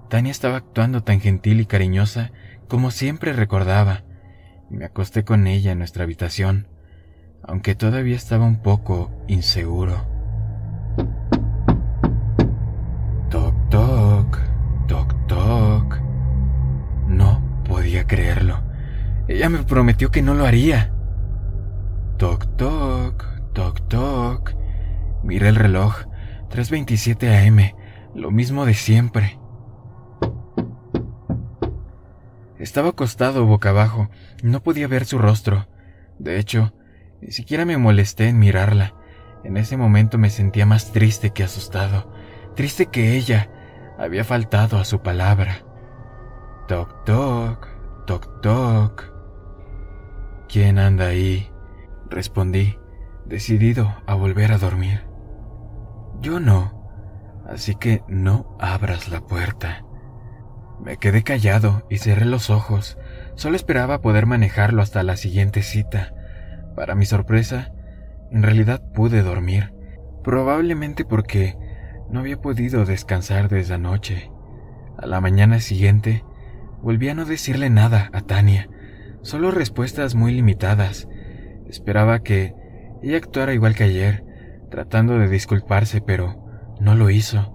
Tania 0.09 0.31
estaba 0.31 0.57
actuando 0.57 1.03
tan 1.03 1.21
gentil 1.21 1.61
y 1.61 1.67
cariñosa 1.67 2.33
como 2.69 2.91
siempre 2.91 3.33
recordaba, 3.33 4.05
y 4.71 4.77
me 4.77 4.87
acosté 4.87 5.25
con 5.25 5.47
ella 5.47 5.73
en 5.73 5.79
nuestra 5.79 6.05
habitación, 6.05 6.69
aunque 7.43 7.75
todavía 7.75 8.17
estaba 8.17 8.45
un 8.45 8.61
poco 8.63 9.13
inseguro. 9.29 10.16
Ella 19.47 19.59
me 19.59 19.65
prometió 19.65 20.11
que 20.11 20.23
no 20.23 20.35
lo 20.35 20.45
haría. 20.45 20.93
Toc, 22.19 22.57
toc, 22.57 23.25
Toc, 23.53 23.81
toc. 23.87 24.57
Miré 25.23 25.51
el 25.51 25.55
reloj. 25.55 25.95
3.27 26.51 27.47
am. 27.47 27.71
Lo 28.13 28.33
mismo 28.33 28.67
de 28.67 28.75
siempre. 28.75 29.39
Estaba 32.59 32.89
acostado 32.89 33.47
boca 33.47 33.69
abajo. 33.71 34.09
No 34.43 34.65
podía 34.65 34.89
ver 34.89 35.05
su 35.05 35.17
rostro. 35.17 35.69
De 36.19 36.41
hecho, 36.41 36.75
ni 37.21 37.31
siquiera 37.31 37.65
me 37.65 37.79
molesté 37.79 38.27
en 38.29 38.41
mirarla. 38.41 38.95
En 39.45 39.59
ese 39.59 39.77
momento 39.77 40.19
me 40.19 40.31
sentía 40.31 40.67
más 40.67 40.91
triste 40.91 41.31
que 41.31 41.45
asustado. 41.45 42.13
Triste 42.57 42.87
que 42.87 43.17
ella 43.17 43.49
había 43.97 44.25
faltado 44.25 44.77
a 44.79 44.85
su 44.85 45.03
palabra. 45.03 45.59
Toc, 46.67 47.05
toc, 47.05 47.69
toc, 48.07 48.41
toc. 48.41 49.16
¿Quién 50.57 50.79
anda 50.79 51.09
ahí? 51.09 51.51
Respondí 52.09 52.79
decidido 53.27 53.95
a 54.07 54.15
volver 54.15 54.53
a 54.53 54.57
dormir. 54.57 55.05
Yo 56.23 56.41
no, 56.41 56.89
así 57.47 57.75
que 57.75 58.03
no 58.09 58.57
abras 58.59 59.11
la 59.11 59.21
puerta. 59.21 59.85
Me 60.83 60.97
quedé 60.97 61.23
callado 61.25 61.87
y 61.91 61.99
cerré 61.99 62.25
los 62.25 62.49
ojos. 62.49 62.97
Solo 63.35 63.55
esperaba 63.55 64.01
poder 64.01 64.25
manejarlo 64.25 64.81
hasta 64.81 65.03
la 65.03 65.19
siguiente 65.19 65.61
cita. 65.61 66.15
Para 66.75 66.95
mi 66.95 67.05
sorpresa, 67.05 67.75
en 68.31 68.43
realidad 68.43 68.81
pude 68.95 69.21
dormir, 69.21 69.75
probablemente 70.25 71.05
porque 71.05 71.55
no 72.09 72.21
había 72.21 72.41
podido 72.41 72.87
descansar 72.87 73.51
desde 73.51 73.75
anoche. 73.75 74.31
A 74.97 75.05
la 75.05 75.21
mañana 75.21 75.61
siguiente, 75.61 76.25
volví 76.81 77.11
a 77.11 77.15
no 77.15 77.27
decirle 77.27 77.69
nada 77.69 78.09
a 78.15 78.23
Tania, 78.23 78.71
solo 79.27 79.51
respuestas 79.51 80.15
muy 80.15 80.33
limitadas. 80.33 81.09
Esperaba 81.69 82.21
que 82.21 82.55
ella 83.03 83.17
actuara 83.17 83.55
igual 83.55 83.75
que 83.75 83.83
ayer, 83.83 84.25
tratando 84.71 85.19
de 85.19 85.29
disculparse, 85.29 86.01
pero 86.01 86.45
no 86.81 86.95
lo 86.95 87.11
hizo. 87.11 87.53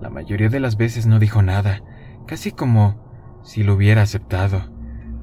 La 0.00 0.08
mayoría 0.08 0.48
de 0.48 0.60
las 0.60 0.76
veces 0.76 1.06
no 1.06 1.18
dijo 1.18 1.42
nada, 1.42 1.82
casi 2.28 2.52
como 2.52 3.40
si 3.42 3.64
lo 3.64 3.74
hubiera 3.74 4.02
aceptado. 4.02 4.72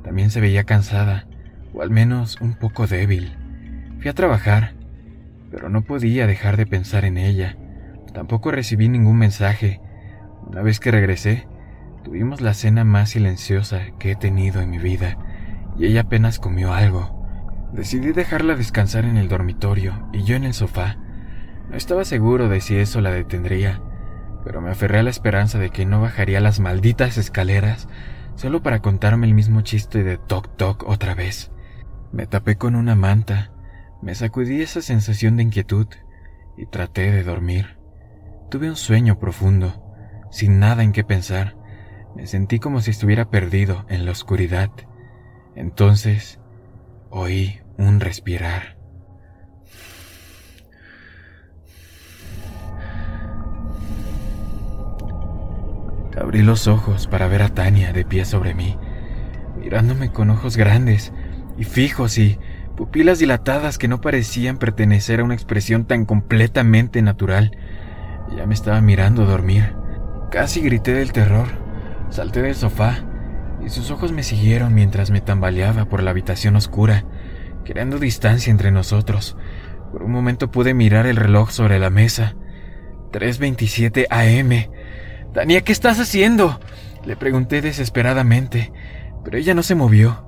También 0.04 0.30
se 0.30 0.42
veía 0.42 0.66
cansada, 0.66 1.26
o 1.74 1.82
al 1.82 1.90
menos 1.90 2.42
un 2.42 2.56
poco 2.56 2.86
débil. 2.86 3.38
Fui 4.00 4.10
a 4.10 4.14
trabajar, 4.14 4.74
pero 5.52 5.70
no 5.70 5.84
podía 5.84 6.28
dejar 6.28 6.58
de 6.58 6.66
pensar 6.66 7.06
en 7.06 7.18
ella. 7.18 7.56
Tampoco 8.14 8.52
recibí 8.52 8.90
ningún 8.90 9.18
mensaje. 9.18 9.80
Una 10.46 10.62
vez 10.64 10.82
que 10.82 10.92
regresé, 10.92 11.48
tuvimos 12.04 12.42
la 12.42 12.54
cena 12.54 12.84
más 12.84 13.12
silenciosa 13.12 13.84
que 14.00 14.12
he 14.12 14.16
tenido 14.16 14.60
en 14.60 14.70
mi 14.70 14.80
vida, 14.80 15.18
y 15.78 15.86
ella 15.86 16.02
apenas 16.02 16.40
comió 16.40 16.74
algo. 16.74 17.18
Decidí 17.74 18.12
dejarla 18.12 18.56
descansar 18.56 19.06
en 19.06 19.18
el 19.18 19.28
dormitorio 19.28 20.08
y 20.14 20.24
yo 20.24 20.36
en 20.36 20.44
el 20.44 20.54
sofá. 20.54 20.98
No 21.70 21.76
estaba 21.76 22.06
seguro 22.06 22.50
de 22.50 22.62
si 22.62 22.78
eso 22.78 23.02
la 23.02 23.12
detendría, 23.12 23.82
pero 24.44 24.62
me 24.62 24.72
aferré 24.72 25.00
a 25.00 25.04
la 25.04 25.10
esperanza 25.10 25.60
de 25.60 25.70
que 25.70 25.86
no 25.86 26.02
bajaría 26.02 26.40
las 26.40 26.60
malditas 26.60 27.18
escaleras 27.18 27.88
solo 28.36 28.62
para 28.62 28.82
contarme 28.82 29.28
el 29.28 29.34
mismo 29.34 29.62
chiste 29.62 30.04
de 30.04 30.18
toc 30.18 30.56
toc 30.56 30.84
otra 30.88 31.16
vez. 31.16 31.52
Me 32.12 32.26
tapé 32.28 32.56
con 32.56 32.76
una 32.76 32.96
manta, 32.96 33.52
me 34.02 34.16
sacudí 34.16 34.62
esa 34.62 34.82
sensación 34.82 35.38
de 35.38 35.44
inquietud 35.44 35.88
y 36.56 36.68
traté 36.68 37.12
de 37.12 37.24
dormir. 37.24 37.78
Tuve 38.50 38.70
un 38.70 38.76
sueño 38.76 39.20
profundo, 39.20 39.84
sin 40.32 40.60
nada 40.60 40.84
en 40.84 40.94
qué 40.94 41.04
pensar. 41.04 41.58
Me 42.16 42.28
sentí 42.28 42.60
como 42.60 42.80
si 42.80 42.92
estuviera 42.92 43.30
perdido 43.30 43.86
en 43.90 44.06
la 44.06 44.12
oscuridad. 44.12 44.70
Entonces 45.58 46.40
oí 47.10 47.60
un 47.78 48.00
respirar. 48.00 48.78
Abrí 56.16 56.44
los 56.44 56.68
ojos 56.68 57.08
para 57.08 57.28
ver 57.28 57.42
a 57.42 57.50
Tania 57.50 57.94
de 57.94 58.04
pie 58.04 58.26
sobre 58.26 58.54
mí, 58.54 58.78
mirándome 59.60 60.12
con 60.12 60.30
ojos 60.30 60.58
grandes 60.58 61.12
y 61.58 61.64
fijos 61.64 62.18
y 62.18 62.40
pupilas 62.76 63.20
dilatadas 63.20 63.78
que 63.78 63.88
no 63.88 64.02
parecían 64.02 64.58
pertenecer 64.58 65.20
a 65.20 65.24
una 65.24 65.36
expresión 65.36 65.86
tan 65.86 66.06
completamente 66.06 67.02
natural. 67.02 67.58
Ella 68.32 68.46
me 68.46 68.54
estaba 68.54 68.82
mirando 68.82 69.26
dormir. 69.26 69.76
Casi 70.30 70.62
grité 70.62 70.94
del 70.94 71.14
terror. 71.14 71.48
Salté 72.10 72.42
del 72.42 72.56
sofá 72.56 73.07
y 73.64 73.70
sus 73.70 73.92
ojos 73.92 74.12
me 74.12 74.24
siguieron 74.24 74.74
mientras 74.74 75.12
me 75.12 75.22
tambaleaba 75.22 75.86
por 75.86 76.04
la 76.04 76.12
habitación 76.12 76.56
oscura, 76.56 77.06
creando 77.66 78.00
distancia 78.00 78.52
entre 78.52 78.72
nosotros. 78.72 79.38
Por 79.92 80.04
un 80.04 80.12
momento 80.12 80.52
pude 80.52 80.74
mirar 80.74 81.08
el 81.08 81.16
reloj 81.16 81.52
sobre 81.52 81.80
la 81.80 81.90
mesa. 81.90 82.36
3.27 83.12 84.08
AM. 84.10 84.72
Tania, 85.34 85.62
¿qué 85.62 85.72
estás 85.72 86.00
haciendo? 86.00 86.60
Le 87.06 87.16
pregunté 87.16 87.62
desesperadamente, 87.62 88.72
pero 89.24 89.38
ella 89.38 89.54
no 89.54 89.64
se 89.64 89.76
movió. 89.76 90.28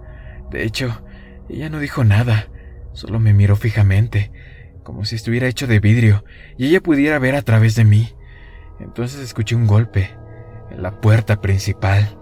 De 0.50 0.64
hecho, 0.64 1.02
ella 1.50 1.70
no 1.70 1.80
dijo 1.80 2.04
nada, 2.04 2.48
solo 2.94 3.20
me 3.20 3.34
miró 3.34 3.56
fijamente, 3.56 4.32
como 4.84 5.06
si 5.06 5.16
estuviera 5.16 5.48
hecho 5.48 5.68
de 5.68 5.80
vidrio 5.80 6.24
y 6.58 6.68
ella 6.68 6.82
pudiera 6.82 7.20
ver 7.20 7.36
a 7.36 7.42
través 7.42 7.76
de 7.76 7.86
mí. 7.86 8.14
Entonces 8.80 9.20
escuché 9.20 9.56
un 9.56 9.68
golpe 9.68 10.12
en 10.72 10.82
la 10.84 11.02
puerta 11.02 11.42
principal. 11.42 12.19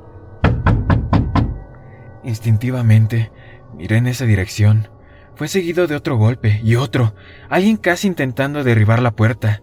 Instintivamente 2.23 3.31
miré 3.75 3.97
en 3.97 4.07
esa 4.07 4.25
dirección. 4.25 4.89
Fue 5.35 5.47
seguido 5.47 5.87
de 5.87 5.95
otro 5.95 6.17
golpe 6.17 6.59
y 6.63 6.75
otro, 6.75 7.13
alguien 7.49 7.77
casi 7.77 8.07
intentando 8.07 8.63
derribar 8.63 9.01
la 9.01 9.11
puerta. 9.11 9.61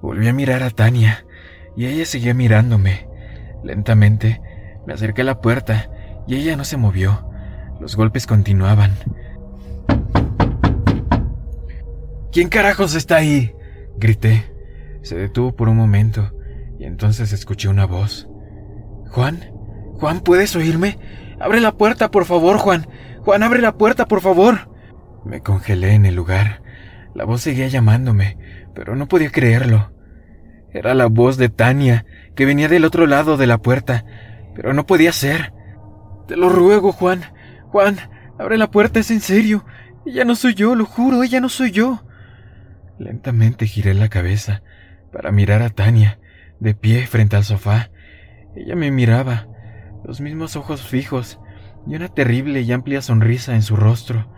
Volví 0.00 0.28
a 0.28 0.32
mirar 0.32 0.62
a 0.62 0.70
Tania 0.70 1.26
y 1.76 1.86
ella 1.86 2.04
seguía 2.04 2.32
mirándome. 2.32 3.08
Lentamente 3.64 4.40
me 4.86 4.94
acerqué 4.94 5.22
a 5.22 5.24
la 5.24 5.40
puerta 5.40 5.90
y 6.26 6.36
ella 6.36 6.56
no 6.56 6.64
se 6.64 6.76
movió. 6.76 7.28
Los 7.80 7.96
golpes 7.96 8.26
continuaban. 8.26 8.92
¿Quién 12.32 12.48
carajos 12.48 12.94
está 12.94 13.16
ahí? 13.16 13.52
grité. 13.96 14.44
Se 15.02 15.16
detuvo 15.16 15.56
por 15.56 15.68
un 15.68 15.76
momento 15.76 16.32
y 16.78 16.84
entonces 16.84 17.32
escuché 17.32 17.68
una 17.68 17.86
voz. 17.86 18.28
Juan, 19.10 19.50
Juan, 19.98 20.20
¿puedes 20.20 20.54
oírme? 20.56 20.98
Abre 21.38 21.60
la 21.60 21.72
puerta, 21.72 22.10
por 22.10 22.24
favor, 22.24 22.58
Juan. 22.58 22.86
Juan, 23.20 23.42
abre 23.42 23.60
la 23.60 23.76
puerta, 23.76 24.06
por 24.06 24.20
favor. 24.20 24.70
Me 25.24 25.40
congelé 25.40 25.92
en 25.92 26.06
el 26.06 26.14
lugar. 26.14 26.62
La 27.14 27.24
voz 27.24 27.42
seguía 27.42 27.68
llamándome, 27.68 28.38
pero 28.74 28.96
no 28.96 29.08
podía 29.08 29.30
creerlo. 29.30 29.92
Era 30.72 30.94
la 30.94 31.06
voz 31.06 31.36
de 31.36 31.48
Tania, 31.48 32.04
que 32.34 32.46
venía 32.46 32.68
del 32.68 32.84
otro 32.84 33.06
lado 33.06 33.36
de 33.36 33.46
la 33.46 33.58
puerta, 33.58 34.04
pero 34.54 34.74
no 34.74 34.86
podía 34.86 35.12
ser. 35.12 35.52
Te 36.28 36.36
lo 36.36 36.48
ruego, 36.48 36.92
Juan. 36.92 37.22
Juan, 37.68 37.96
abre 38.38 38.58
la 38.58 38.70
puerta, 38.70 39.00
es 39.00 39.10
en 39.10 39.20
serio. 39.20 39.64
Ella 40.04 40.24
no 40.24 40.36
soy 40.36 40.54
yo, 40.54 40.74
lo 40.74 40.84
juro, 40.84 41.22
ella 41.22 41.40
no 41.40 41.48
soy 41.48 41.70
yo. 41.70 42.02
Lentamente 42.98 43.66
giré 43.66 43.94
la 43.94 44.08
cabeza 44.08 44.62
para 45.12 45.32
mirar 45.32 45.62
a 45.62 45.70
Tania, 45.70 46.18
de 46.60 46.74
pie 46.74 47.06
frente 47.06 47.36
al 47.36 47.44
sofá. 47.44 47.90
Ella 48.54 48.76
me 48.76 48.90
miraba, 48.90 49.48
los 50.06 50.20
mismos 50.20 50.54
ojos 50.54 50.82
fijos 50.82 51.40
y 51.86 51.96
una 51.96 52.08
terrible 52.08 52.60
y 52.60 52.72
amplia 52.72 53.02
sonrisa 53.02 53.54
en 53.54 53.62
su 53.62 53.76
rostro. 53.76 54.30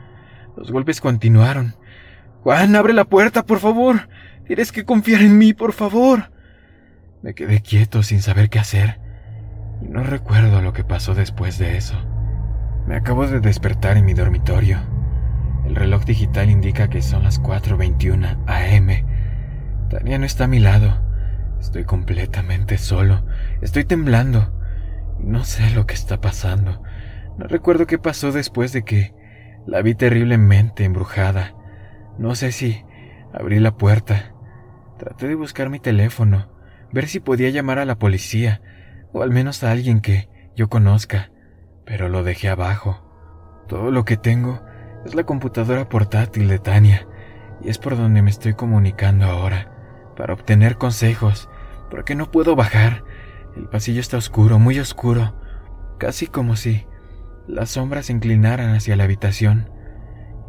Los 0.57 0.73
golpes 0.73 1.01
continuaron. 1.01 1.77
Juan, 2.43 2.75
abre 2.75 2.95
la 2.95 3.05
puerta, 3.05 3.45
por 3.45 3.59
favor. 3.59 4.09
Tienes 4.47 4.73
que 4.73 4.87
confiar 4.87 5.21
en 5.21 5.37
mí, 5.37 5.53
por 5.53 5.75
favor. 5.75 6.33
Me 7.23 7.35
quedé 7.35 7.61
quieto 7.61 8.03
sin 8.03 8.23
saber 8.23 8.49
qué 8.49 8.59
hacer, 8.59 8.99
y 9.83 9.89
no 9.89 10.03
recuerdo 10.05 10.63
lo 10.63 10.73
que 10.73 10.85
pasó 10.85 11.15
después 11.15 11.59
de 11.59 11.77
eso. 11.77 11.97
Me 12.87 12.97
acabo 12.97 13.27
de 13.27 13.41
despertar 13.41 13.99
en 13.99 14.07
mi 14.07 14.15
dormitorio. 14.15 14.79
El 15.67 15.77
reloj 15.77 16.05
digital 16.05 16.49
indica 16.49 16.89
que 16.89 17.03
son 17.03 17.25
las 17.25 17.43
4.21 17.43 18.39
am. 18.47 19.89
Tania 19.91 20.19
no 20.19 20.25
está 20.25 20.45
a 20.45 20.49
mi 20.49 20.61
lado. 20.61 21.03
Estoy 21.61 21.85
completamente 21.85 22.79
solo. 22.79 23.27
Estoy 23.61 23.85
temblando. 23.85 24.58
No 25.19 25.45
sé 25.45 25.71
lo 25.71 25.87
que 25.87 25.95
está 25.95 26.21
pasando. 26.21 26.83
No 27.37 27.47
recuerdo 27.47 27.87
qué 27.87 27.99
pasó 27.99 28.33
después 28.33 28.73
de 28.73 28.83
que 28.85 29.15
la 29.67 29.83
vi 29.83 29.95
terriblemente 29.95 30.85
embrujada. 30.85 31.55
No 32.19 32.35
sé 32.35 32.53
si 32.53 32.85
abrí 33.33 33.61
la 33.61 33.77
puerta 33.77 34.33
Traté 34.99 35.29
de 35.29 35.37
buscar 35.37 35.71
mi 35.71 35.79
teléfono, 35.79 36.49
ver 36.91 37.07
si 37.07 37.21
podía 37.21 37.51
llamar 37.51 37.79
a 37.79 37.85
la 37.85 38.01
policía, 38.01 38.61
o 39.13 39.23
al 39.23 39.31
menos 39.31 39.63
a 39.63 39.71
alguien 39.71 40.01
que 40.01 40.29
yo 40.57 40.69
conozca, 40.69 41.31
pero 41.85 42.09
lo 42.09 42.25
dejé 42.25 42.49
abajo. 42.49 43.65
Todo 43.69 43.93
lo 43.93 44.05
que 44.05 44.17
tengo 44.17 44.61
es 45.07 45.15
la 45.15 45.23
computadora 45.23 45.89
portátil 45.89 46.49
de 46.49 46.59
Tania, 46.59 47.07
y 47.63 47.69
es 47.69 47.79
por 47.79 47.97
donde 47.97 48.23
me 48.23 48.31
estoy 48.31 48.55
comunicando 48.55 49.27
ahora, 49.27 49.71
para 50.17 50.35
obtener 50.35 50.79
consejos, 50.79 51.49
porque 51.91 52.17
no 52.17 52.33
puedo 52.33 52.57
bajar. 52.57 53.05
El 53.59 53.69
pasillo 53.69 54.01
está 54.01 54.17
oscuro, 54.17 54.61
muy 54.61 54.79
oscuro, 54.79 55.35
casi 55.99 56.29
como 56.29 56.55
si 56.55 56.87
las 57.49 57.71
sombras 57.71 58.07
se 58.07 58.13
inclinaran 58.13 58.73
hacia 58.73 58.95
la 58.95 59.03
habitación, 59.03 59.69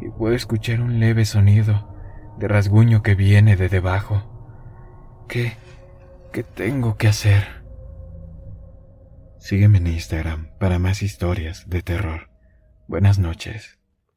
y 0.00 0.10
puedo 0.10 0.36
escuchar 0.36 0.80
un 0.80 1.00
leve 1.00 1.24
sonido 1.24 1.92
de 2.38 2.46
rasguño 2.46 3.02
que 3.02 3.16
viene 3.16 3.56
de 3.56 3.68
debajo. 3.68 5.26
¿Qué? 5.28 5.54
¿Qué 6.32 6.44
tengo 6.44 6.96
que 6.96 7.08
hacer? 7.08 7.64
Sígueme 9.38 9.78
en 9.78 9.88
Instagram 9.88 10.52
para 10.60 10.78
más 10.78 11.02
historias 11.02 11.68
de 11.68 11.82
terror. 11.82 12.30
Buenas 12.86 13.18
noches. 13.18 13.79